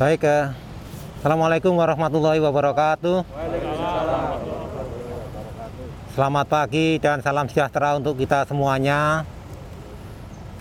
Baik, 0.00 0.24
Assalamualaikum 1.20 1.76
warahmatullahi 1.76 2.40
wabarakatuh. 2.40 3.20
Selamat 6.16 6.46
pagi 6.48 6.96
dan 6.96 7.20
salam 7.20 7.44
sejahtera 7.52 8.00
untuk 8.00 8.16
kita 8.16 8.48
semuanya. 8.48 9.28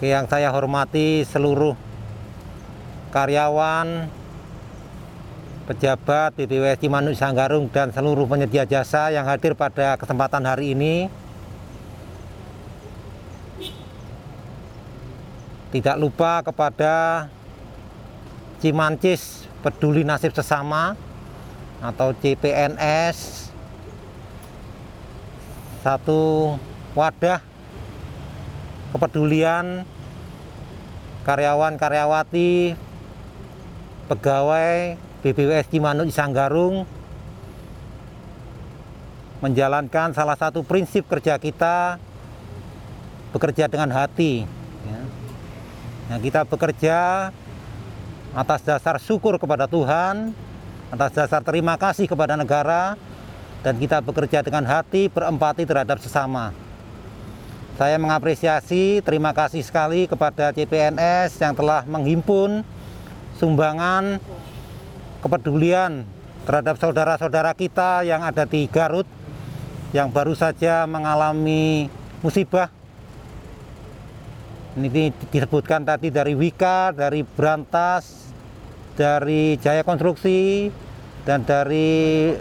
Yang 0.04 0.28
saya 0.28 0.52
hormati 0.52 1.24
seluruh 1.24 1.72
karyawan, 3.16 4.12
pejabat 5.72 6.36
BPWS 6.36 6.84
Cimanuk 6.84 7.16
Sanggarung 7.16 7.72
dan 7.72 7.96
seluruh 7.96 8.28
penyedia 8.28 8.68
jasa 8.68 9.08
yang 9.08 9.24
hadir 9.24 9.56
pada 9.56 9.96
kesempatan 9.96 10.44
hari 10.44 10.76
ini. 10.76 11.08
Tidak 15.72 15.96
lupa 15.96 16.44
kepada 16.44 17.32
Cimancis 18.60 19.48
Peduli 19.64 20.04
Nasib 20.04 20.36
Sesama 20.36 20.96
atau 21.80 22.12
CPNS 22.12 23.50
satu 25.80 26.56
wadah 26.92 27.40
kepedulian 28.92 29.88
karyawan-karyawati 31.24 32.76
pegawai 34.12 35.00
BBWS 35.24 35.72
Cimanuk 35.72 36.12
Sanggarung 36.12 36.84
menjalankan 39.40 40.12
salah 40.12 40.36
satu 40.36 40.68
prinsip 40.68 41.08
kerja 41.08 41.40
kita 41.40 41.96
bekerja 43.32 43.72
dengan 43.72 43.94
hati 43.96 44.44
ya. 44.84 45.02
Nah, 46.12 46.18
kita 46.20 46.44
bekerja 46.44 47.30
atas 48.34 48.62
dasar 48.62 49.02
syukur 49.02 49.38
kepada 49.42 49.66
Tuhan, 49.66 50.34
atas 50.94 51.12
dasar 51.14 51.42
terima 51.42 51.78
kasih 51.78 52.06
kepada 52.06 52.38
negara, 52.38 52.98
dan 53.66 53.76
kita 53.76 54.00
bekerja 54.00 54.40
dengan 54.46 54.64
hati 54.66 55.12
berempati 55.12 55.68
terhadap 55.68 56.00
sesama. 56.00 56.56
Saya 57.80 57.96
mengapresiasi, 57.96 59.00
terima 59.00 59.32
kasih 59.32 59.64
sekali 59.64 60.04
kepada 60.04 60.52
CPNS 60.52 61.40
yang 61.40 61.56
telah 61.56 61.88
menghimpun 61.88 62.68
sumbangan 63.40 64.20
kepedulian 65.24 66.04
terhadap 66.44 66.76
saudara-saudara 66.76 67.56
kita 67.56 68.04
yang 68.04 68.20
ada 68.20 68.44
di 68.44 68.68
Garut 68.68 69.08
yang 69.96 70.12
baru 70.12 70.36
saja 70.36 70.84
mengalami 70.86 71.88
musibah 72.20 72.68
ini 74.78 75.10
disebutkan 75.34 75.82
tadi 75.82 76.14
dari 76.14 76.38
Wika, 76.38 76.94
dari 76.94 77.26
Berantas, 77.26 78.30
dari 78.94 79.58
Jaya 79.58 79.82
Konstruksi, 79.82 80.70
dan 81.26 81.42
dari 81.42 82.34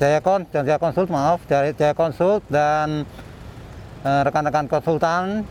Jaya 0.00 0.18
Kon 0.24 0.48
dan 0.48 0.64
Jaya 0.64 0.80
Konsult 0.80 1.12
maaf 1.12 1.44
dari 1.44 1.76
Jaya 1.76 1.92
Konsult 1.92 2.40
dan 2.48 3.04
rekan-rekan 4.04 4.68
konsultan 4.68 5.44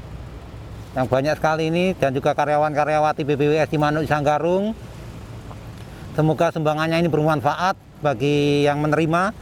yang 0.94 1.06
banyak 1.10 1.36
sekali 1.38 1.74
ini 1.74 1.98
dan 1.98 2.14
juga 2.14 2.38
karyawan-karyawati 2.38 3.26
BBWS 3.26 3.70
Cimanuk 3.74 4.06
Sanggarung. 4.06 4.78
Semoga 6.14 6.54
sumbangannya 6.54 7.02
ini 7.02 7.10
bermanfaat 7.10 7.74
bagi 8.06 8.62
yang 8.62 8.78
menerima 8.78 9.34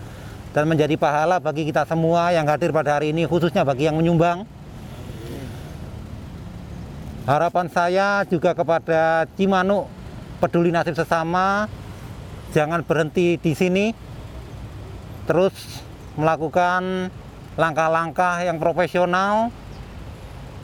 dan 0.55 0.63
menjadi 0.67 0.95
pahala 0.95 1.43
bagi 1.43 1.67
kita 1.67 1.83
semua 1.83 2.31
yang 2.31 2.47
hadir 2.47 2.71
pada 2.71 2.95
hari 2.95 3.11
ini 3.11 3.27
khususnya 3.27 3.67
bagi 3.67 3.87
yang 3.87 3.99
menyumbang. 3.99 4.47
Harapan 7.21 7.69
saya 7.69 8.25
juga 8.25 8.57
kepada 8.57 9.29
Cimanuk 9.37 9.85
peduli 10.41 10.73
nasib 10.73 10.97
sesama, 10.97 11.69
jangan 12.49 12.81
berhenti 12.81 13.37
di 13.37 13.53
sini, 13.53 13.93
terus 15.29 15.53
melakukan 16.17 17.13
langkah-langkah 17.61 18.41
yang 18.41 18.57
profesional. 18.57 19.53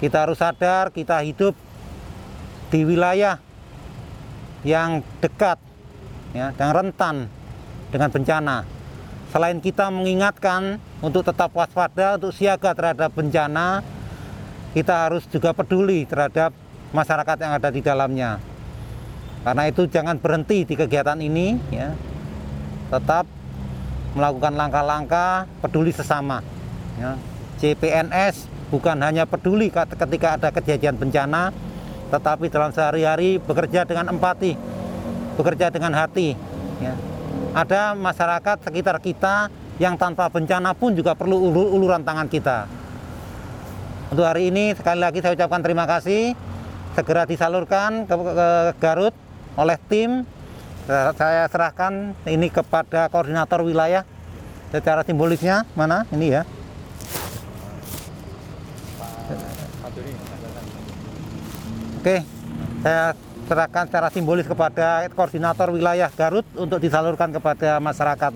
Kita 0.01 0.25
harus 0.25 0.41
sadar 0.41 0.90
kita 0.90 1.22
hidup 1.22 1.53
di 2.73 2.81
wilayah 2.85 3.38
yang 4.66 5.06
dekat, 5.22 5.62
ya, 6.34 6.57
dan 6.57 6.69
rentan 6.73 7.16
dengan 7.94 8.09
bencana. 8.09 8.66
Selain 9.29 9.62
kita 9.62 9.94
mengingatkan 9.94 10.81
untuk 11.06 11.22
tetap 11.22 11.53
waspada, 11.53 12.17
untuk 12.17 12.34
siaga 12.34 12.73
terhadap 12.73 13.13
bencana, 13.13 13.85
kita 14.78 15.10
harus 15.10 15.26
juga 15.26 15.58
peduli 15.58 16.06
terhadap 16.06 16.54
masyarakat 16.94 17.38
yang 17.42 17.52
ada 17.58 17.70
di 17.74 17.82
dalamnya. 17.82 18.38
Karena 19.42 19.66
itu 19.66 19.90
jangan 19.90 20.22
berhenti 20.22 20.70
di 20.70 20.78
kegiatan 20.78 21.18
ini, 21.18 21.58
ya. 21.74 21.98
tetap 22.94 23.26
melakukan 24.14 24.54
langkah-langkah 24.54 25.50
peduli 25.66 25.90
sesama. 25.90 26.46
Ya. 27.02 27.18
CPNS 27.58 28.46
bukan 28.70 29.02
hanya 29.02 29.26
peduli 29.26 29.74
ketika 29.74 30.38
ada 30.38 30.54
kejadian 30.54 30.94
bencana, 30.94 31.50
tetapi 32.14 32.46
dalam 32.54 32.70
sehari-hari 32.70 33.42
bekerja 33.42 33.82
dengan 33.82 34.14
empati, 34.14 34.54
bekerja 35.42 35.74
dengan 35.74 35.98
hati. 35.98 36.38
Ya. 36.78 36.94
Ada 37.58 37.98
masyarakat 37.98 38.62
sekitar 38.62 39.02
kita 39.02 39.50
yang 39.82 39.98
tanpa 39.98 40.30
bencana 40.30 40.78
pun 40.78 40.94
juga 40.94 41.18
perlu 41.18 41.50
uluran 41.50 42.06
tangan 42.06 42.30
kita. 42.30 42.77
Untuk 44.07 44.23
hari 44.23 44.47
ini 44.47 44.72
sekali 44.72 45.03
lagi 45.03 45.19
saya 45.19 45.35
ucapkan 45.35 45.59
terima 45.59 45.84
kasih. 45.84 46.31
Segera 46.95 47.28
disalurkan 47.28 48.07
ke, 48.07 48.16
ke 48.16 48.47
Garut 48.79 49.16
oleh 49.59 49.75
tim. 49.91 50.23
Saya 50.88 51.51
serahkan 51.51 52.16
ini 52.23 52.47
kepada 52.47 53.12
koordinator 53.12 53.59
wilayah 53.67 54.07
secara 54.72 55.03
simbolisnya 55.03 55.67
mana 55.75 56.07
ini 56.16 56.40
ya. 56.40 56.47
Oke, 62.00 62.23
saya 62.79 63.12
serahkan 63.51 63.84
secara 63.91 64.07
simbolis 64.07 64.47
kepada 64.47 65.03
koordinator 65.12 65.75
wilayah 65.75 66.07
Garut 66.16 66.47
untuk 66.56 66.79
disalurkan 66.79 67.35
kepada 67.35 67.84
masyarakat. 67.84 68.31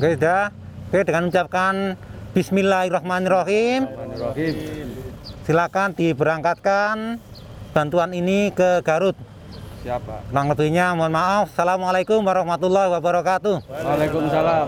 Oke, 0.00 0.16
sudah. 0.16 0.48
Oke, 0.88 1.04
dengan 1.04 1.28
mengucapkan 1.28 2.00
Bismillahirrahmanirrahim. 2.38 3.90
Silakan 5.42 5.90
diberangkatkan 5.90 7.18
bantuan 7.74 8.14
ini 8.14 8.54
ke 8.54 8.78
Garut. 8.86 9.18
Siapa? 9.82 10.22
Kurang 10.30 10.46
lebihnya 10.46 10.94
mohon 10.94 11.18
maaf. 11.18 11.50
Assalamualaikum 11.50 12.22
warahmatullahi 12.22 12.94
wabarakatuh. 12.94 13.58
Waalaikumsalam. 13.66 14.66